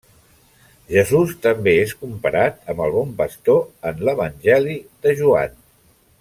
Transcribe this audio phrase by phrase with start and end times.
[0.93, 3.61] Jesús també és comparat amb el bon pastor
[3.91, 5.55] en l'Evangeli de Joan.